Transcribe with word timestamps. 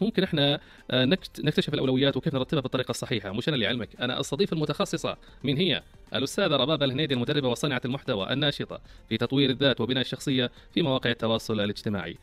ممكن 0.00 0.22
إحنا 0.22 0.60
آه، 0.90 1.04
نكتشف 1.38 1.74
الأولويات 1.74 2.16
وكيف 2.16 2.34
نرتبها 2.34 2.60
بالطريقة 2.62 2.90
الصحيحة. 2.90 3.32
مش 3.32 3.48
أنا 3.48 3.54
اللي 3.54 3.66
علمك 3.66 3.88
أنا 4.00 4.20
استضيف 4.20 4.52
المتخصصة. 4.52 5.16
من 5.44 5.56
هي؟ 5.56 5.82
الأستاذة 6.14 6.56
ربابه 6.56 6.84
الهنيدي 6.84 7.14
المدربة 7.14 7.48
وصانعة 7.48 7.80
المحتوى 7.84 8.32
الناشطة 8.32 8.80
في 9.08 9.16
تطوير 9.16 9.50
الذات 9.50 9.80
وبناء 9.80 10.00
الشخصية 10.00 10.50
في 10.74 10.82
مواقع 10.82 11.10
التواصل 11.10 11.60
الاجتماعي. 11.60 12.18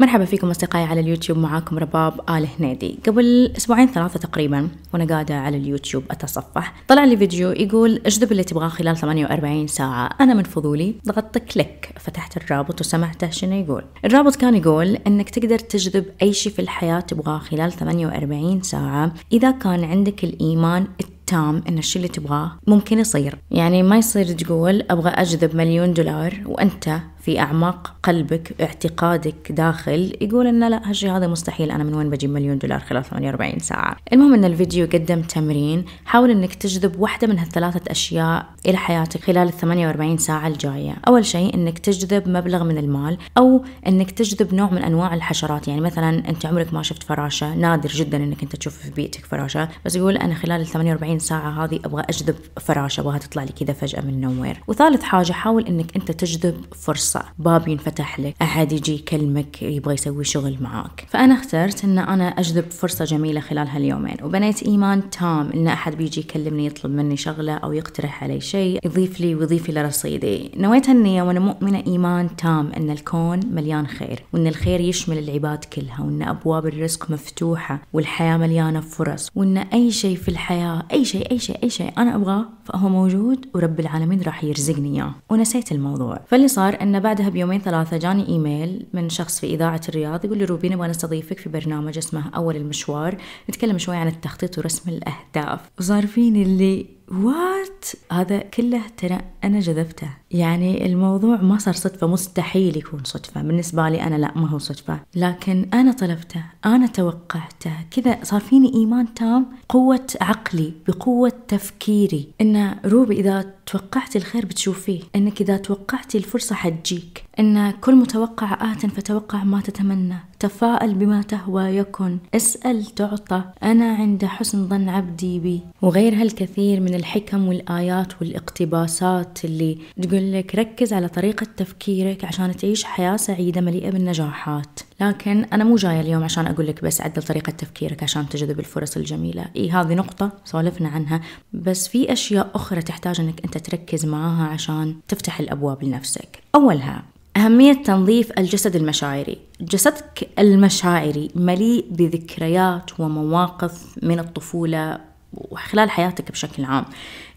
مرحبا 0.00 0.24
فيكم 0.24 0.50
أصدقائي 0.50 0.84
على 0.84 1.00
اليوتيوب 1.00 1.38
معاكم 1.38 1.78
رباب 1.78 2.20
آل 2.30 2.48
هنيدي. 2.58 2.98
قبل 3.06 3.52
أسبوعين 3.56 3.86
ثلاثة 3.88 4.18
تقريبا 4.18 4.68
وأنا 4.94 5.04
قاعدة 5.04 5.34
على 5.34 5.56
اليوتيوب 5.56 6.04
أتصفح 6.10 6.74
طلع 6.88 7.04
لي 7.04 7.16
فيديو 7.16 7.50
يقول 7.50 8.02
اجذب 8.06 8.32
اللي 8.32 8.44
تبغاه 8.44 8.68
خلال 8.68 8.96
48 8.96 9.66
ساعة 9.66 10.10
أنا 10.20 10.34
من 10.34 10.42
فضولي 10.42 10.94
ضغطت 11.06 11.38
كليك 11.38 11.90
فتحت 11.98 12.36
الرابط 12.36 12.80
وسمعته 12.80 13.30
شنو 13.30 13.56
يقول. 13.56 13.84
الرابط 14.04 14.36
كان 14.36 14.54
يقول 14.54 14.98
أنك 15.06 15.30
تقدر 15.30 15.58
تجذب 15.58 16.04
أي 16.22 16.32
شيء 16.32 16.52
في 16.52 16.62
الحياة 16.62 17.00
تبغاه 17.00 17.38
خلال 17.38 17.72
48 17.72 18.62
ساعة 18.62 19.12
إذا 19.32 19.50
كان 19.50 19.84
عندك 19.84 20.24
الإيمان 20.24 20.86
التام 21.00 21.62
إن 21.68 21.78
الشيء 21.78 22.02
اللي 22.02 22.12
تبغاه 22.12 22.52
ممكن 22.66 22.98
يصير. 22.98 23.38
يعني 23.50 23.82
ما 23.82 23.96
يصير 23.96 24.26
تقول 24.26 24.84
أبغى 24.90 25.10
أجذب 25.10 25.56
مليون 25.56 25.92
دولار 25.92 26.40
وأنت 26.46 27.00
في 27.20 27.40
أعماق 27.40 27.94
قلبك 28.02 28.54
اعتقادك 28.60 29.52
داخل 29.52 30.16
يقول 30.20 30.46
إن 30.46 30.68
لا 30.68 30.90
هالشيء 30.90 31.10
هذا 31.16 31.26
مستحيل 31.26 31.70
أنا 31.70 31.84
من 31.84 31.94
وين 31.94 32.10
بجيب 32.10 32.30
مليون 32.30 32.58
دولار 32.58 32.80
خلال 32.80 33.04
48 33.04 33.58
ساعة؟ 33.58 33.96
المهم 34.12 34.34
أن 34.34 34.44
الفيديو 34.44 34.86
قدم 34.86 35.22
تمرين 35.22 35.84
حاول 36.04 36.30
أنك 36.30 36.54
تجذب 36.54 37.00
واحدة 37.00 37.26
من 37.26 37.38
هالثلاثة 37.38 37.80
أشياء 37.88 38.46
إلى 38.66 38.76
حياتك 38.76 39.20
خلال 39.20 39.48
ال 39.48 39.52
48 39.52 40.18
ساعة 40.18 40.46
الجاية. 40.46 40.96
أول 41.08 41.26
شيء 41.26 41.54
أنك 41.54 41.78
تجذب 41.78 42.28
مبلغ 42.28 42.64
من 42.64 42.78
المال 42.78 43.18
أو 43.38 43.64
أنك 43.86 44.10
تجذب 44.10 44.54
نوع 44.54 44.70
من 44.70 44.82
أنواع 44.82 45.14
الحشرات. 45.14 45.68
يعني 45.68 45.80
مثلا 45.80 46.28
أنت 46.28 46.46
عمرك 46.46 46.74
ما 46.74 46.82
شفت 46.82 47.02
فراشة 47.02 47.54
نادر 47.54 47.88
جدا 47.88 48.16
أنك 48.16 48.42
أنت 48.42 48.56
تشوف 48.56 48.76
في 48.76 48.90
بيتك 48.90 49.26
فراشة 49.26 49.68
بس 49.84 49.96
يقول 49.96 50.16
أنا 50.16 50.34
خلال 50.34 50.60
ال 50.60 50.66
48 50.66 51.18
ساعة 51.18 51.64
هذه 51.64 51.80
أبغى 51.84 52.02
أجذب 52.08 52.36
فراشة 52.60 53.00
أبغاها 53.00 53.18
تطلع 53.18 53.42
لي 53.42 53.52
كذا 53.52 53.72
فجأة 53.72 54.00
من 54.00 54.20
نوير 54.20 54.62
وثالث 54.66 55.02
حاجة 55.02 55.32
حاول 55.32 55.66
أنك 55.66 55.96
أنت 55.96 56.10
تجذب 56.10 56.64
فرصة 56.74 57.09
فرصة 57.10 57.24
باب 57.38 57.68
ينفتح 57.68 58.20
لك. 58.20 58.34
أحد 58.42 58.72
يجي 58.72 58.94
يكلمك 58.94 59.62
يبغى 59.62 59.94
يسوي 59.94 60.24
شغل 60.24 60.56
معاك. 60.60 61.06
فأنا 61.08 61.34
اخترت 61.34 61.84
أن 61.84 61.98
أنا 61.98 62.28
أجذب 62.28 62.70
فرصة 62.70 63.04
جميلة 63.04 63.40
خلال 63.40 63.68
هاليومين. 63.68 64.16
وبنيت 64.22 64.62
إيمان 64.62 65.10
تام 65.10 65.50
أن 65.54 65.68
أحد 65.68 65.94
بيجي 65.94 66.20
يكلمني 66.20 66.66
يطلب 66.66 66.92
مني 66.92 67.16
شغلة 67.16 67.52
أو 67.52 67.72
يقترح 67.72 68.24
علي 68.24 68.40
شيء 68.40 68.80
يضيف 68.84 69.20
لي 69.20 69.34
ويضيف 69.34 69.70
لي 69.70 69.82
رصيدي 69.82 70.50
نويت 70.56 70.88
هالنية 70.88 71.22
وأنا 71.22 71.40
مؤمنة 71.40 71.82
إيمان 71.86 72.36
تام 72.36 72.72
أن 72.76 72.90
الكون 72.90 73.40
مليان 73.52 73.86
خير 73.86 74.24
وأن 74.32 74.46
الخير 74.46 74.80
يشمل 74.80 75.18
العباد 75.18 75.64
كلها 75.64 76.00
وأن 76.00 76.22
أبواب 76.22 76.66
الرزق 76.66 77.10
مفتوحة 77.10 77.82
والحياة 77.92 78.36
مليانة 78.36 78.80
فرص 78.80 79.30
وأن 79.34 79.58
أي 79.58 79.90
شيء 79.90 80.16
في 80.16 80.28
الحياة 80.28 80.82
أي 80.92 81.04
شيء 81.04 81.30
أي 81.30 81.38
شيء 81.38 81.58
أي 81.62 81.70
شيء 81.70 81.92
أنا 81.98 82.14
أبغاه 82.14 82.44
فهو 82.64 82.88
موجود 82.88 83.46
ورب 83.54 83.80
العالمين 83.80 84.22
راح 84.22 84.44
يرزقني 84.44 84.96
إياه. 84.96 85.14
ونسيت 85.30 85.72
الموضوع. 85.72 86.20
فاللي 86.26 86.48
صار 86.48 86.78
أن 86.82 86.99
بعدها 87.00 87.28
بيومين 87.28 87.60
ثلاثة 87.60 87.96
جاني 87.96 88.28
إيميل 88.28 88.86
من 88.92 89.08
شخص 89.08 89.40
في 89.40 89.46
إذاعة 89.46 89.80
الرياض 89.88 90.24
يقول 90.24 90.38
لي 90.38 90.44
روبي 90.44 90.68
نبغى 90.68 90.88
نستضيفك 90.88 91.38
في 91.38 91.48
برنامج 91.48 91.98
اسمه 91.98 92.30
أول 92.36 92.56
المشوار 92.56 93.16
نتكلم 93.50 93.78
شوي 93.78 93.96
عن 93.96 94.08
التخطيط 94.08 94.58
ورسم 94.58 94.90
الأهداف. 94.90 95.60
وصار 95.78 96.06
فيني 96.06 96.42
اللي 96.42 96.86
what 97.12 97.79
هذا 98.12 98.38
كله 98.38 98.82
ترى 98.96 99.20
أنا 99.44 99.60
جذبته. 99.60 100.08
يعني 100.30 100.86
الموضوع 100.86 101.36
ما 101.36 101.58
صار 101.58 101.74
صدفة 101.74 102.06
مستحيل 102.06 102.76
يكون 102.76 103.00
صدفة. 103.04 103.42
بالنسبة 103.42 103.88
لي 103.88 104.02
أنا 104.02 104.14
لا 104.14 104.38
ما 104.38 104.48
هو 104.48 104.58
صدفة. 104.58 105.00
لكن 105.14 105.68
أنا 105.74 105.92
طلبته 105.92 106.44
أنا 106.64 106.86
توقعته. 106.86 107.72
كذا 107.90 108.18
صار 108.22 108.40
فيني 108.40 108.74
إيمان 108.74 109.14
تام 109.14 109.46
قوة 109.68 110.06
عقلي 110.20 110.72
بقوة 110.88 111.32
تفكيري. 111.48 112.28
إن 112.40 112.76
روبي 112.84 113.20
إذا 113.20 113.54
توقعتي 113.66 114.18
الخير 114.18 114.46
بتشوفيه. 114.46 115.00
إنك 115.16 115.40
إذا 115.40 115.56
توقعتي 115.56 116.18
الفرصة 116.18 116.54
حتجيك. 116.54 117.24
إن 117.38 117.70
كل 117.70 117.94
متوقع 117.94 118.72
آت 118.72 118.86
فتوقع 118.86 119.44
ما 119.44 119.60
تتمنى. 119.60 120.16
تفاءل 120.38 120.94
بما 120.94 121.22
تهوى 121.22 121.62
يكن. 121.64 122.18
اسأل 122.34 122.86
تعطى. 122.86 123.42
أنا 123.62 123.94
عند 123.94 124.24
حسن 124.24 124.68
ظن 124.68 124.88
عبدي 124.88 125.38
بي. 125.38 125.60
وغير 125.82 126.14
هالكثير 126.14 126.80
من 126.80 126.94
الحكم 126.94 127.48
والآيات 127.48 128.12
والاقتباسات 128.20 129.44
اللي 129.44 129.78
تقول 130.02 130.32
لك 130.32 130.54
ركز 130.54 130.92
على 130.92 131.08
طريقة 131.08 131.46
تفكيرك 131.56 132.24
عشان 132.24 132.56
تعيش 132.56 132.84
حياة 132.84 133.16
سعيدة 133.16 133.60
مليئة 133.60 133.90
بالنجاحات. 133.90 134.80
لكن 135.00 135.44
أنا 135.44 135.64
مو 135.64 135.76
جاية 135.76 136.00
اليوم 136.00 136.24
عشان 136.24 136.46
أقول 136.46 136.66
لك 136.66 136.84
بس 136.84 137.00
عدل 137.00 137.22
طريقة 137.22 137.50
تفكيرك 137.50 138.02
عشان 138.02 138.28
تجذب 138.28 138.58
الفرص 138.60 138.96
الجميلة. 138.96 139.46
إي 139.56 139.70
هذه 139.70 139.94
نقطة 139.94 140.32
سولفنا 140.44 140.88
عنها. 140.88 141.20
بس 141.52 141.88
في 141.88 142.12
أشياء 142.12 142.50
أخرى 142.54 142.82
تحتاج 142.82 143.20
أنك 143.20 143.44
أنت 143.44 143.58
تركز 143.58 144.06
معاها 144.06 144.48
عشان 144.48 144.96
تفتح 145.08 145.40
الأبواب 145.40 145.84
لنفسك. 145.84 146.38
أولها 146.54 147.02
أهمية 147.36 147.72
تنظيف 147.72 148.32
الجسد 148.38 148.76
المشاعري. 148.76 149.38
جسدك 149.60 150.28
المشاعري 150.38 151.30
مليء 151.34 151.86
بذكريات 151.90 153.00
ومواقف 153.00 153.98
من 154.02 154.18
الطفولة 154.18 155.09
وخلال 155.32 155.90
حياتك 155.90 156.30
بشكل 156.30 156.64
عام. 156.64 156.84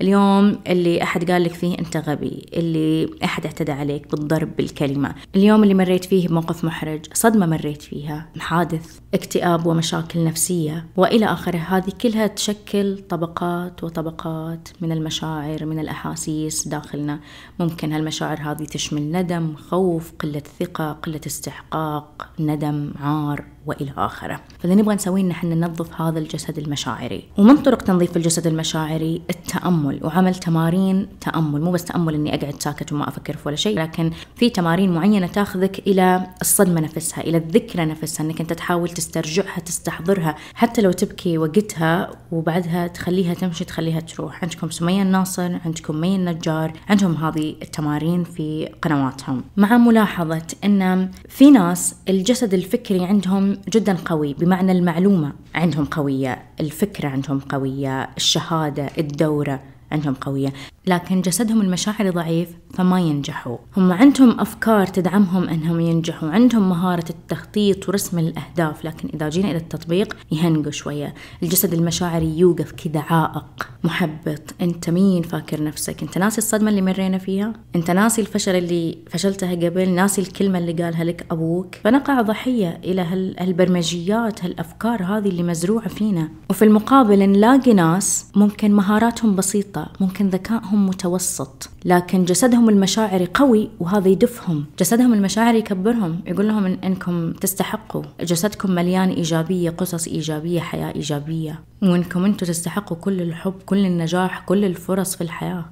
اليوم 0.01 0.59
اللي 0.67 1.03
أحد 1.03 1.31
قال 1.31 1.43
لك 1.43 1.53
فيه 1.53 1.79
أنت 1.79 1.97
غبي 1.97 2.45
اللي 2.53 3.09
أحد 3.23 3.45
اعتدى 3.45 3.71
عليك 3.71 4.11
بالضرب 4.11 4.55
بالكلمة 4.55 5.15
اليوم 5.35 5.63
اللي 5.63 5.73
مريت 5.73 6.05
فيه 6.05 6.27
بموقف 6.27 6.63
محرج 6.63 7.05
صدمة 7.13 7.45
مريت 7.45 7.81
فيها 7.81 8.29
حادث 8.39 8.99
اكتئاب 9.13 9.65
ومشاكل 9.65 10.23
نفسية 10.23 10.85
وإلى 10.97 11.25
آخره. 11.25 11.57
هذه 11.57 11.91
كلها 12.01 12.27
تشكل 12.27 12.97
طبقات 13.09 13.83
وطبقات 13.83 14.69
من 14.81 14.91
المشاعر 14.91 15.65
من 15.65 15.79
الأحاسيس 15.79 16.67
داخلنا. 16.67 17.19
ممكن 17.59 17.93
هالمشاعر 17.93 18.37
هذه 18.41 18.63
تشمل 18.63 19.11
ندم 19.11 19.55
خوف 19.55 20.13
قلة 20.19 20.43
ثقة 20.59 20.91
قلة 20.91 21.21
استحقاق 21.27 22.29
ندم 22.39 22.93
عار. 22.99 23.45
وإلى 23.65 23.93
آخره. 23.97 24.39
فاللي 24.59 24.75
نبغى 24.75 24.95
نسويه 24.95 25.21
إن 25.21 25.31
إحنا 25.31 25.55
ننظف 25.55 26.01
هذا 26.01 26.19
الجسد 26.19 26.57
المشاعري. 26.57 27.23
ومن 27.37 27.57
طرق 27.57 27.81
تنظيف 27.81 28.17
الجسد 28.17 28.47
المشاعري؟ 28.47 29.21
التأمل. 29.29 29.99
وعمل 30.03 30.35
تمارين 30.35 31.07
تأمل. 31.21 31.61
مو 31.61 31.71
بس 31.71 31.85
تأمل 31.85 32.13
إني 32.13 32.35
أقعد 32.35 32.61
ساكت 32.61 32.93
وما 32.93 33.07
أفكر 33.07 33.37
في 33.37 33.47
ولا 33.47 33.55
شيء 33.55 33.79
لكن 33.79 34.11
في 34.35 34.49
تمارين 34.49 34.93
معينة 34.93 35.27
تاخذك 35.27 35.79
إلى 35.87 36.27
الصدمة 36.41 36.81
نفسها 36.81 37.21
إلى 37.21 37.37
الذكرى 37.37 37.85
نفسها 37.85 38.25
إنك 38.25 38.41
أنت 38.41 38.53
تحاول 38.53 38.89
تسترجعها 38.89 39.59
تستحضرها 39.59 40.35
حتى 40.53 40.81
لو 40.81 40.91
تبكي 40.91 41.37
وقتها 41.37 42.11
وبعدها 42.31 42.87
تخليها 42.87 43.33
تمشي 43.33 43.65
تخليها 43.65 43.99
تروح. 43.99 44.43
عندكم 44.43 44.69
سمية 44.69 45.01
الناصر 45.01 45.51
عندكم 45.65 45.95
مي 45.95 46.15
النجار 46.15 46.73
عندهم 46.89 47.15
هذه 47.15 47.55
التمارين 47.61 48.23
في 48.23 48.69
قنواتهم. 48.81 49.43
مع 49.57 49.77
ملاحظة 49.77 50.47
أن 50.63 51.11
في 51.29 51.51
ناس 51.51 51.95
الجسد 52.09 52.53
الفكري 52.53 53.05
عندهم 53.05 53.52
جدا 53.69 53.97
قوي 54.05 54.33
بمعنى 54.33 54.71
المعلومة 54.71 55.33
عندهم 55.55 55.85
قوية 55.85 56.43
الفكرة 56.59 57.09
عندهم 57.09 57.39
قوية 57.39 58.09
الشهادة 58.17 58.89
الدورة 58.97 59.59
عندهم 59.91 60.13
قوية. 60.13 60.53
لكن 60.87 61.21
جسدهم 61.21 61.61
المشاعري 61.61 62.09
ضعيف 62.09 62.49
فما 62.73 62.99
ينجحوا. 62.99 63.57
هم 63.77 63.91
عندهم 63.91 64.39
أفكار 64.39 64.87
تدعمهم 64.87 65.49
أنهم 65.49 65.79
ينجحوا. 65.79 66.29
عندهم 66.29 66.69
مهارة 66.69 67.05
التخطيط 67.09 67.89
ورسم 67.89 68.19
الأهداف 68.19 68.85
لكن 68.85 69.09
إذا 69.13 69.29
جينا 69.29 69.51
إلى 69.51 69.57
التطبيق 69.57 70.17
يهنقوا 70.31 70.71
شوية. 70.71 71.13
الجسد 71.43 71.73
المشاعري 71.73 72.37
يوقف 72.37 72.71
كذا 72.71 72.99
عائق. 72.99 73.69
محبط. 73.83 74.55
أنت 74.61 74.89
مين؟ 74.89 75.23
فاكر 75.23 75.63
نفسك. 75.63 76.01
أنت 76.03 76.17
ناسي 76.17 76.37
الصدمة 76.37 76.69
اللي 76.69 76.81
مرينا 76.81 77.17
فيها؟ 77.17 77.53
أنت 77.75 77.91
ناسي 77.91 78.21
الفشل 78.21 78.55
اللي 78.55 78.97
فشلتها 79.09 79.55
قبل؟ 79.55 79.89
ناسي 79.89 80.21
الكلمة 80.21 80.59
اللي 80.59 80.83
قالها 80.83 81.03
لك 81.03 81.25
أبوك؟ 81.31 81.75
فنقع 81.75 82.21
ضحية 82.21 82.79
إلى 82.83 83.01
هالبرمجيات 83.39 84.43
هالأفكار 84.45 85.03
هذه 85.03 85.27
اللي 85.29 85.43
مزروعة 85.43 85.87
فينا. 85.87 86.29
وفي 86.49 86.65
المقابل 86.65 87.19
نلاقي 87.29 87.73
ناس 87.73 88.27
ممكن 88.35 88.71
مهاراتهم 88.71 89.35
بسيطة 89.35 89.87
ممكن 89.99 90.29
ذكائهم 90.29 90.72
متوسط 90.75 91.69
لكن 91.85 92.25
جسدهم 92.25 92.69
المشاعري 92.69 93.27
قوي 93.33 93.69
وهذا 93.79 94.09
يدفهم. 94.09 94.65
جسدهم 94.79 95.13
المشاعري 95.13 95.59
يكبرهم 95.59 96.21
يقول 96.27 96.47
لهم 96.47 96.65
إن 96.65 96.73
إنكم 96.83 97.31
تستحقوا. 97.31 98.03
جسدكم 98.21 98.71
مليان 98.71 99.09
إيجابية 99.09 99.69
قصص 99.69 100.07
إيجابية 100.07 100.59
حياة 100.59 100.95
إيجابية. 100.95 101.63
وإنكم 101.81 102.25
أنتم 102.25 102.47
تستحقوا 102.47 102.97
كل 102.97 103.21
الحب 103.21 103.53
كل 103.65 103.85
النجاح 103.85 104.39
كل 104.39 104.65
الفرص 104.65 105.15
في 105.15 105.21
الحياة. 105.21 105.65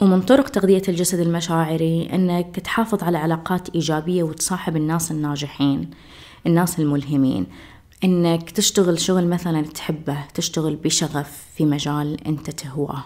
ومن 0.00 0.20
طرق 0.22 0.48
تغذية 0.48 0.82
الجسد 0.88 1.18
المشاعري 1.18 2.10
أنك 2.12 2.60
تحافظ 2.60 3.04
على 3.04 3.18
علاقات 3.18 3.68
إيجابية 3.74 4.22
وتصاحب 4.22 4.76
الناس 4.76 5.10
الناجحين 5.10 5.90
الناس 6.46 6.80
الملهمين. 6.80 7.46
إنك 8.04 8.50
تشتغل 8.50 9.00
شغل 9.00 9.26
مثلا 9.26 9.62
تحبه 9.62 10.18
تشتغل 10.34 10.76
بشغف 10.76 11.46
في 11.56 11.64
مجال 11.64 12.26
أنت 12.26 12.50
تهواه. 12.50 13.04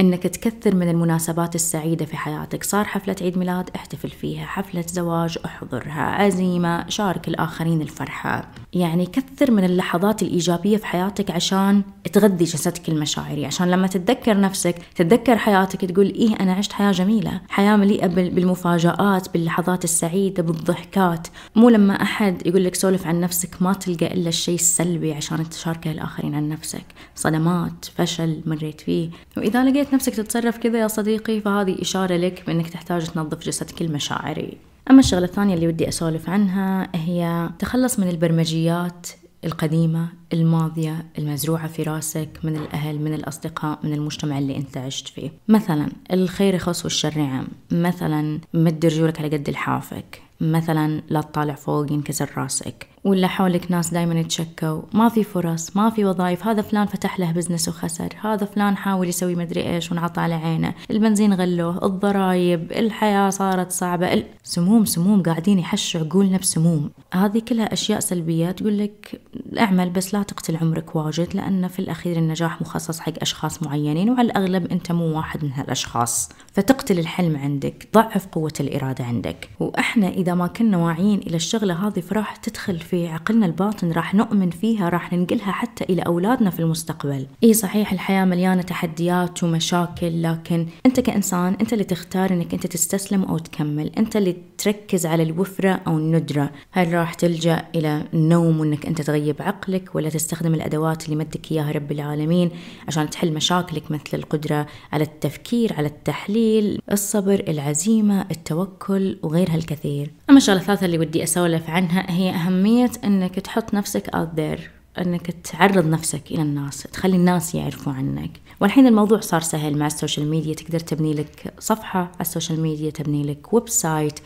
إنك 0.00 0.22
تكثر 0.22 0.74
من 0.74 0.88
المناسبات 0.88 1.54
السعيدة 1.54 2.04
في 2.04 2.16
حياتك. 2.16 2.64
صار 2.64 2.84
حفلة 2.84 3.16
عيد 3.20 3.38
ميلاد 3.38 3.70
احتفل 3.76 4.10
فيها. 4.10 4.46
حفلة 4.46 4.84
زواج 4.88 5.38
احضرها. 5.44 6.02
عزيمة 6.02 6.88
شارك 6.88 7.28
الآخرين 7.28 7.82
الفرحة. 7.82 8.50
يعني 8.72 9.06
كثر 9.06 9.50
من 9.50 9.64
اللحظات 9.64 10.22
الإيجابية 10.22 10.76
في 10.76 10.86
حياتك 10.86 11.30
عشان 11.30 11.82
تغذي 12.12 12.44
جسدك 12.44 12.88
المشاعري 12.88 13.46
عشان 13.46 13.70
لما 13.70 13.86
تتذكر 13.86 14.40
نفسك 14.40 14.74
تتذكر 14.94 15.38
حياتك 15.38 15.84
تقول 15.84 16.06
إيه 16.06 16.36
أنا 16.40 16.52
عشت 16.52 16.72
حياة 16.72 16.92
جميلة 16.92 17.40
حياة 17.48 17.76
مليئة 17.76 18.06
بالمفاجآت 18.06 19.32
باللحظات 19.32 19.84
السعيدة 19.84 20.42
بالضحكات. 20.42 21.28
مو 21.56 21.68
لما 21.68 22.02
أحد 22.02 22.46
يقول 22.46 22.64
لك 22.64 22.74
سولف 22.74 23.06
عن 23.06 23.20
نفسك 23.20 23.62
ما 23.62 23.72
تلقى 23.72 24.06
إلا 24.06 24.28
الشيء 24.28 24.54
السلبي 24.54 25.12
عشان 25.12 25.48
تشاركه 25.48 25.90
الآخرين 25.90 26.34
عن 26.34 26.48
نفسك. 26.48 26.84
صدمات 27.14 27.84
فشل 27.84 28.40
مريت 28.46 28.80
فيه. 28.80 29.10
وإذا 29.36 29.64
لقيت 29.64 29.94
نفسك 29.94 30.14
تتصرف 30.14 30.58
كذا 30.58 30.78
يا 30.78 30.88
صديقي 30.88 31.40
فهذه 31.40 31.82
إشارة 31.82 32.16
لك 32.16 32.42
بأنك 32.46 32.70
تحتاج 32.70 33.06
تنظف 33.06 33.38
جسدك 33.38 33.82
المشاعري. 33.82 34.69
أما 34.90 35.00
الشغلة 35.00 35.24
الثانية 35.24 35.54
اللي 35.54 35.68
ودي 35.68 35.88
أسولف 35.88 36.30
عنها 36.30 36.88
هي 36.94 37.50
تخلص 37.58 37.98
من 37.98 38.08
البرمجيات 38.08 39.06
القديمة 39.44 40.08
الماضية 40.32 41.06
المزروعة 41.18 41.68
في 41.68 41.82
راسك 41.82 42.28
من 42.42 42.56
الأهل 42.56 42.98
من 42.98 43.14
الأصدقاء 43.14 43.78
من 43.82 43.92
المجتمع 43.92 44.38
اللي 44.38 44.56
أنت 44.56 44.76
عشت 44.76 45.08
فيه. 45.08 45.30
مثلا 45.48 45.88
الخير 46.12 46.54
يخص 46.54 46.84
والشر 46.84 47.16
يعم 47.16 47.46
مثلا 47.70 48.40
مد 48.54 48.86
رجولك 48.86 49.20
على 49.20 49.36
قد 49.36 49.50
لحافك. 49.50 50.22
مثلا 50.40 51.02
لا 51.08 51.20
تطالع 51.20 51.54
فوق 51.54 51.92
ينكسر 51.92 52.30
راسك. 52.36 52.86
ولا 53.04 53.26
حولك 53.26 53.70
ناس 53.70 53.90
دائما 53.94 54.20
يتشكوا. 54.20 54.82
ما 54.92 55.08
في 55.08 55.24
فرص 55.24 55.76
ما 55.76 55.90
في 55.90 56.04
وظائف. 56.04 56.46
هذا 56.46 56.62
فلان 56.62 56.86
فتح 56.86 57.20
له 57.20 57.32
بزنس 57.32 57.68
وخسر. 57.68 58.08
هذا 58.20 58.46
فلان 58.46 58.76
حاول 58.76 59.08
يسوي 59.08 59.34
مدري 59.34 59.74
إيش 59.74 59.92
ونعطى 59.92 60.20
على 60.20 60.34
عينه. 60.34 60.74
البنزين 60.90 61.34
غلوه 61.34 61.86
الضرايب 61.86 62.72
الحياة 62.72 63.30
صارت 63.30 63.72
صعبة. 63.72 64.24
سموم 64.42 64.84
سموم 64.84 65.22
قاعدين 65.22 65.58
يحشوا 65.58 66.00
عقولنا 66.00 66.38
بسموم. 66.38 66.90
هذه 67.14 67.38
كلها 67.38 67.72
أشياء 67.72 68.00
سلبية. 68.00 68.50
تقول 68.50 68.78
لك 68.78 69.20
اعمل 69.58 69.90
بس 69.90 70.14
لا 70.14 70.22
تقتل 70.22 70.56
عمرك 70.56 70.96
واجد 70.96 71.34
لأن 71.34 71.68
في 71.68 71.78
الأخير 71.78 72.16
النجاح 72.16 72.60
مخصص 72.60 73.00
حق 73.00 73.12
أشخاص 73.22 73.62
معينين 73.62 74.10
وعلى 74.10 74.26
الأغلب 74.26 74.66
أنت 74.72 74.92
مو 74.92 75.16
واحد 75.16 75.44
من 75.44 75.52
هالأشخاص. 75.52 76.28
فتقتل 76.52 76.98
الحلم 76.98 77.36
عندك 77.36 77.88
ضعف 77.94 78.26
قوة 78.26 78.52
الإرادة 78.60 79.04
عندك. 79.04 79.48
وإحنا 79.60 80.08
إذا 80.08 80.34
ما 80.34 80.46
كنا 80.46 80.76
واعيين 80.76 81.18
إلى 81.18 81.36
الشغلة 81.36 81.88
هذه 81.88 82.00
فراح 82.00 82.36
تدخل 82.36 82.78
في 82.90 83.08
عقلنا 83.08 83.46
الباطن 83.46 83.92
راح 83.92 84.14
نؤمن 84.14 84.50
فيها 84.50 84.88
راح 84.88 85.12
ننقلها 85.12 85.52
حتى 85.52 85.84
إلى 85.84 86.02
أولادنا 86.02 86.50
في 86.50 86.60
المستقبل. 86.60 87.26
إي 87.44 87.54
صحيح 87.54 87.92
الحياة 87.92 88.24
مليانة 88.24 88.62
تحديات 88.62 89.44
ومشاكل 89.44 90.22
لكن 90.22 90.66
أنت 90.86 91.00
كإنسان 91.00 91.56
أنت 91.60 91.72
اللي 91.72 91.84
تختار 91.84 92.32
أنك 92.32 92.54
أنت 92.54 92.66
تستسلم 92.66 93.24
أو 93.24 93.38
تكمل. 93.38 93.92
أنت 93.98 94.16
اللي 94.16 94.36
تركز 94.58 95.06
على 95.06 95.22
الوفرة 95.22 95.80
أو 95.86 95.98
الندرة. 95.98 96.50
هل 96.70 96.92
راح 96.94 97.14
تلجأ 97.14 97.64
إلى 97.74 98.04
النوم 98.14 98.60
وأنك 98.60 98.86
أنت 98.86 99.02
تغيب 99.02 99.36
عقلك 99.42 99.94
ولا 99.94 100.08
تستخدم 100.08 100.54
الأدوات 100.54 101.04
اللي 101.04 101.16
مدك 101.16 101.52
إياها 101.52 101.72
رب 101.72 101.92
العالمين 101.92 102.50
عشان 102.88 103.10
تحل 103.10 103.32
مشاكلك 103.32 103.90
مثل 103.90 104.10
القدرة 104.14 104.66
على 104.92 105.04
التفكير 105.04 105.72
على 105.72 105.86
التحليل 105.86 106.80
الصبر 106.92 107.44
العزيمة 107.48 108.26
التوكل 108.30 109.18
وغيرها 109.22 109.54
الكثير؟ 109.54 110.10
أما 110.30 110.38
الشغلة 110.38 110.60
الثالثة 110.60 110.86
اللي 110.86 110.98
ودي 110.98 111.22
أسولف 111.22 111.70
عنها 111.70 112.06
هي 112.08 112.30
أهمية 112.30 112.79
أنك 113.04 113.34
تحط 113.34 113.74
نفسك 113.74 114.06
out 114.06 114.38
there 114.38 114.60
إنك 114.98 115.30
تعرض 115.30 115.86
نفسك 115.86 116.22
إلى 116.30 116.42
الناس 116.42 116.82
تخلي 116.82 117.16
الناس 117.16 117.54
يعرفوا 117.54 117.92
عنك. 117.92 118.30
والحين 118.60 118.86
الموضوع 118.86 119.20
صار 119.20 119.40
سهل 119.40 119.78
مع 119.78 119.86
ال 119.86 119.92
social 119.92 120.30
media 120.30 120.54
تقدر 120.54 120.80
تبني 120.80 121.14
لك 121.14 121.54
صفحة 121.58 122.00
على 122.00 122.20
ال 122.20 122.26
social 122.26 122.60
media 122.60 122.90
تبني 122.90 123.22
لك 123.22 123.52
website 123.52 124.20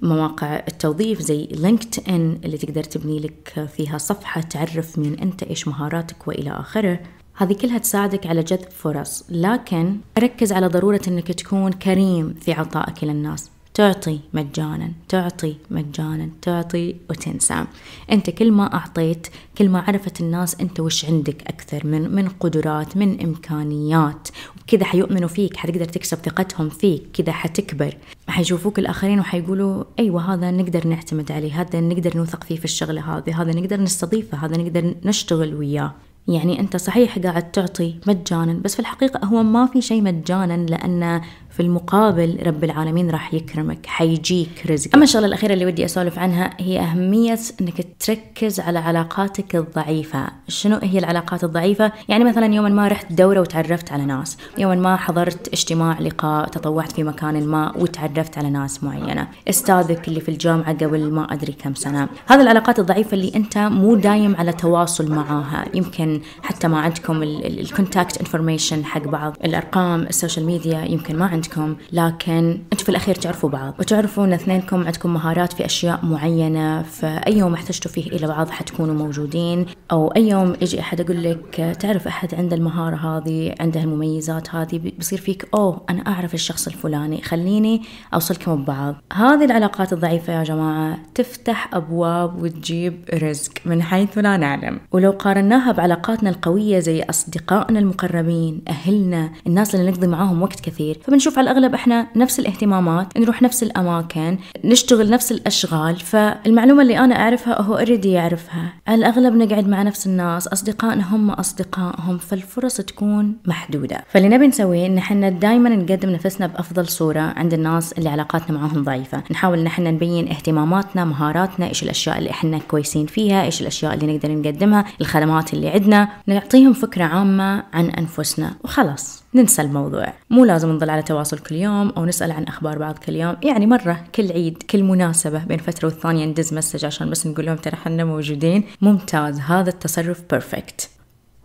مواقع 0.00 0.56
التوظيف 0.68 1.20
زي 1.20 1.48
LinkedIn 1.50 2.38
اللي 2.44 2.58
تقدر 2.58 2.84
تبني 2.84 3.20
لك 3.20 3.68
فيها 3.76 3.98
صفحة 3.98 4.40
تعرف 4.40 4.98
مين 4.98 5.18
أنت 5.18 5.42
إيش 5.42 5.68
مهاراتك 5.68 6.28
وإلى 6.28 6.50
آخره. 6.50 7.00
هذه 7.34 7.52
كلها 7.52 7.78
تساعدك 7.78 8.26
على 8.26 8.42
جذب 8.42 8.70
فرص. 8.70 9.24
لكن 9.30 9.96
ركز 10.18 10.52
على 10.52 10.66
ضرورة 10.66 11.00
إنك 11.08 11.32
تكون 11.32 11.72
كريم 11.72 12.34
في 12.40 12.52
عطائك 12.52 13.04
للناس 13.04 13.50
تعطي 13.76 14.20
مجانا 14.34 14.92
تعطي 15.08 15.56
مجانا 15.70 16.30
تعطي 16.42 16.96
وتنسى. 17.10 17.64
أنت 18.12 18.30
كل 18.30 18.52
ما 18.52 18.74
أعطيت 18.74 19.26
كل 19.58 19.68
ما 19.68 19.80
عرفت 19.80 20.20
الناس 20.20 20.60
أنت 20.60 20.80
وش 20.80 21.04
عندك 21.04 21.42
أكثر 21.42 21.86
من 21.86 22.14
من 22.14 22.28
قدرات 22.28 22.96
من 22.96 23.20
إمكانيات. 23.20 24.28
وكذا 24.62 24.84
حيؤمنوا 24.84 25.28
فيك 25.28 25.56
حتقدر 25.56 25.84
تكسب 25.84 26.18
ثقتهم 26.18 26.68
فيك 26.68 27.02
كذا 27.12 27.32
حتكبر. 27.32 27.96
حيشوفوك 28.28 28.78
الآخرين 28.78 29.20
وحيقولوا 29.20 29.84
أيوه 29.98 30.34
هذا 30.34 30.50
نقدر 30.50 30.86
نعتمد 30.86 31.32
عليه 31.32 31.60
هذا 31.60 31.80
نقدر 31.80 32.16
نوثق 32.16 32.44
فيه 32.44 32.56
في 32.56 32.64
الشغلة 32.64 33.16
هذه 33.16 33.42
هذا 33.42 33.52
نقدر 33.52 33.80
نستضيفه 33.80 34.38
هذا 34.38 34.56
نقدر 34.56 34.94
نشتغل 35.04 35.54
وياه. 35.54 35.94
يعني 36.28 36.60
أنت 36.60 36.76
صحيح 36.76 37.18
قاعد 37.18 37.52
تعطي 37.52 37.94
مجانا 38.06 38.52
بس 38.52 38.74
في 38.74 38.80
الحقيقة 38.80 39.24
هو 39.24 39.42
ما 39.42 39.66
في 39.66 39.82
شيء 39.82 40.02
مجانا 40.02 40.66
لأن 40.66 41.20
في 41.56 41.62
المقابل 41.62 42.38
رب 42.46 42.64
العالمين 42.64 43.10
راح 43.10 43.34
يكرمك 43.34 43.86
حيجيك 43.86 44.66
رزق 44.70 44.90
أما 44.94 45.04
الشغلة 45.04 45.26
الأخيرة 45.26 45.52
اللي 45.52 45.66
ودي 45.66 45.84
أسولف 45.84 46.18
عنها 46.18 46.50
هي 46.58 46.80
أهمية 46.80 47.38
أنك 47.60 47.86
تركز 48.00 48.60
على 48.60 48.78
علاقاتك 48.78 49.56
الضعيفة. 49.56 50.26
شنو 50.48 50.78
هي 50.82 50.98
العلاقات 50.98 51.44
الضعيفة؟ 51.44 51.92
يعني 52.08 52.24
مثلا 52.24 52.54
يوما 52.54 52.68
ما 52.68 52.88
رحت 52.88 53.12
دورة 53.12 53.40
وتعرفت 53.40 53.92
على 53.92 54.04
ناس. 54.04 54.36
يوما 54.58 54.74
ما 54.74 54.96
حضرت 54.96 55.48
اجتماع 55.48 56.00
لقاء 56.00 56.48
تطوعت 56.48 56.92
في 56.92 57.02
مكان 57.02 57.46
ما 57.46 57.72
وتعرفت 57.76 58.38
على 58.38 58.50
ناس 58.50 58.84
معينة. 58.84 59.28
أستاذك 59.48 60.08
اللي 60.08 60.20
في 60.20 60.28
الجامعة 60.28 60.72
قبل 60.72 61.10
ما 61.10 61.32
أدري 61.32 61.52
كم 61.52 61.74
سنة. 61.74 62.08
هذه 62.26 62.40
العلاقات 62.40 62.78
الضعيفة 62.78 63.14
اللي 63.14 63.32
أنت 63.36 63.58
مو 63.58 63.94
دايم 63.94 64.36
على 64.36 64.52
تواصل 64.52 65.12
معاها. 65.12 65.64
يمكن 65.74 66.20
حتى 66.42 66.68
ما 66.68 66.78
عندكم 66.80 67.22
ال 67.22 67.34
contact 67.34 68.18
information 68.18 68.84
حق 68.84 69.04
بعض. 69.08 69.36
الأرقام 69.44 70.02
ال 70.02 70.08
social 70.08 70.46
media 70.46 70.84
يمكن 70.84 71.16
ما 71.16 71.26
عندكم. 71.26 71.45
عندكم 71.46 71.76
لكن 71.92 72.58
أنتم 72.72 72.84
في 72.84 72.88
الأخير 72.88 73.14
تعرفوا 73.14 73.50
بعض 73.50 73.74
وتعرفوا 73.78 74.24
ان 74.24 74.32
اثنينكم 74.32 74.84
عندكم 74.84 75.14
مهارات 75.14 75.52
في 75.52 75.64
أشياء 75.64 76.04
معينة 76.06 76.82
فأي 76.82 77.38
يوم 77.38 77.54
احتجتوا 77.54 77.90
فيه 77.90 78.06
إلى 78.10 78.26
بعض 78.26 78.50
حتكونوا 78.50 78.94
موجودين 78.94 79.66
أو 79.92 80.08
أي 80.08 80.28
يوم 80.28 80.56
يجي 80.62 80.80
أحد 80.80 81.00
يقول 81.00 81.22
لك 81.22 81.76
تعرف 81.80 82.06
أحد 82.06 82.34
عنده 82.34 82.56
المهارة 82.56 82.96
هذه 82.96 83.54
عنده 83.60 83.80
المميزات 83.80 84.54
هذه؟ 84.54 84.78
بيصير 84.78 85.20
فيك 85.20 85.48
أوه 85.54 85.80
أنا 85.90 86.06
أعرف 86.06 86.34
الشخص 86.34 86.66
الفلاني 86.66 87.22
خليني 87.22 87.82
أوصلكم 88.14 88.62
ببعض. 88.62 88.94
هذه 89.12 89.44
العلاقات 89.44 89.92
الضعيفة 89.92 90.32
يا 90.32 90.44
جماعة 90.44 90.98
تفتح 91.14 91.74
أبواب 91.74 92.42
وتجيب 92.42 93.04
رزق 93.14 93.52
من 93.64 93.82
حيث 93.82 94.18
لا 94.18 94.36
نعلم. 94.36 94.80
ولو 94.92 95.10
قارناها 95.10 95.72
بعلاقاتنا 95.72 96.30
القوية 96.30 96.78
زي 96.78 97.02
أصدقائنا 97.02 97.78
المقربين 97.78 98.62
أهلنا 98.68 99.30
الناس 99.46 99.74
اللي 99.74 99.90
نقضي 99.90 100.06
معاهم 100.06 100.42
وقت 100.42 100.60
كثير 100.60 100.98
فبنشوف 101.04 101.35
على 101.38 101.50
الأغلب 101.50 101.74
إحنا 101.74 102.06
نفس 102.16 102.40
الاهتمامات 102.40 103.18
نروح 103.18 103.42
نفس 103.42 103.62
الأماكن 103.62 104.38
نشتغل 104.64 105.10
نفس 105.10 105.32
الأشغال 105.32 105.96
فالمعلومة 105.96 106.82
اللي 106.82 106.98
أنا 106.98 107.14
أعرفها 107.14 107.62
هو 107.62 107.74
already 107.74 108.10
يعرفها. 108.10 108.72
على 108.86 108.98
الأغلب 108.98 109.34
نقعد 109.34 109.68
مع 109.68 109.82
نفس 109.82 110.06
الناس 110.06 110.48
أصدقائنا 110.48 111.14
هم 111.14 111.30
أصدقائهم 111.30 112.18
فالفرص 112.18 112.76
تكون 112.76 113.36
محدودة. 113.46 114.04
فاللي 114.08 114.28
نبي 114.28 114.46
نسويه 114.46 114.86
إن 114.86 114.98
إحنا 114.98 115.28
دائما 115.28 115.68
نقدم 115.68 116.10
نفسنا 116.10 116.46
بأفضل 116.46 116.88
صورة 116.88 117.20
عند 117.20 117.54
الناس 117.54 117.92
اللي 117.92 118.08
علاقاتنا 118.08 118.58
معاهم 118.58 118.84
ضعيفة. 118.84 119.22
نحاول 119.30 119.58
إن 119.58 119.66
إحنا 119.66 119.90
نبين 119.90 120.28
اهتماماتنا 120.28 121.04
مهاراتنا 121.04 121.68
إيش 121.68 121.82
الأشياء 121.82 122.18
اللي 122.18 122.30
إحنا 122.30 122.58
كويسين 122.58 123.06
فيها 123.06 123.44
إيش 123.44 123.60
الأشياء 123.60 123.94
اللي 123.94 124.16
نقدر 124.16 124.32
نقدمها 124.32 124.84
الخدمات 125.00 125.54
اللي 125.54 125.68
عندنا. 125.68 126.08
نعطيهم 126.26 126.72
فكرة 126.72 127.04
عامة 127.04 127.62
عن 127.72 127.90
أنفسنا 127.90 128.54
وخلاص 128.64 129.22
ننسى 129.34 129.62
الموضوع. 129.62 130.12
مو 130.30 130.44
لازم 130.44 130.70
نظل 130.70 130.90
على 130.90 131.02
تواصل 131.02 131.25
كل 131.34 131.54
يوم 131.54 131.90
أو 131.90 132.04
نسأل 132.04 132.32
عن 132.32 132.44
أخبار 132.44 132.78
بعض 132.78 132.98
كل 132.98 133.16
يوم. 133.16 133.36
يعني 133.42 133.66
مرة 133.66 134.04
كل 134.14 134.32
عيد 134.32 134.62
كل 134.62 134.82
مناسبة 134.82 135.44
بين 135.44 135.58
فترة 135.58 135.88
والثانية 135.88 136.26
ندز 136.26 136.54
message 136.54 136.84
عشان 136.84 137.10
بس 137.10 137.26
نقول 137.26 137.46
لهم 137.46 137.56
ترى 137.56 137.76
حنا 137.76 138.04
موجودين. 138.04 138.64
ممتاز 138.80 139.40
هذا 139.40 139.70
التصرف 139.70 140.22
perfect 140.30 140.95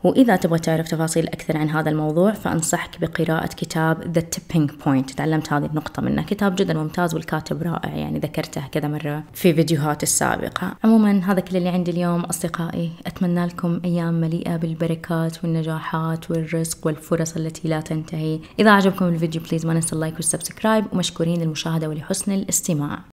وإذا 0.03 0.36
تبغى 0.36 0.60
تعرف 0.60 0.88
تفاصيل 0.88 1.27
أكثر 1.27 1.58
عن 1.58 1.70
هذا 1.70 1.89
الموضوع 1.89 2.31
فأنصحك 2.31 3.01
بقراءة 3.01 3.48
كتاب 3.48 4.17
The 4.17 4.22
Tipping 4.38 4.86
Point. 4.86 5.15
تعلمت 5.15 5.53
هذه 5.53 5.65
النقطة 5.65 6.01
منه. 6.01 6.24
كتاب 6.24 6.55
جدا 6.55 6.74
ممتاز 6.74 7.13
والكاتب 7.13 7.63
رائع 7.63 7.96
يعني 7.96 8.20
ذكرته 8.20 8.67
كذا 8.72 8.88
مرة 8.88 9.24
في 9.34 9.53
فيديوهات 9.53 10.03
السابقة. 10.03 10.75
عموما 10.84 11.22
هذا 11.31 11.39
كل 11.39 11.58
اللي 11.58 11.70
عندي 11.70 11.91
اليوم 11.91 12.22
أصدقائي. 12.22 12.91
أتمنى 13.05 13.46
لكم 13.46 13.81
أيام 13.86 14.13
مليئة 14.13 14.58
بالبركات 14.58 15.43
والنجاحات 15.43 16.31
والرزق 16.31 16.88
والفرص 16.88 17.36
التي 17.36 17.67
لا 17.67 17.81
تنتهي. 17.81 18.39
إذا 18.60 18.72
عجبكم 18.72 19.05
الفيديو 19.05 19.41
please 19.50 19.66
ما 19.65 19.74
ننسى 19.74 19.96
ال 19.96 20.00
like 20.00 20.16
وال 20.16 20.27
subscribe. 20.27 20.86
ومشكورين 20.93 21.41
للمشاهدة 21.41 21.89
ولحسن 21.89 22.31
الاستماع. 22.31 23.00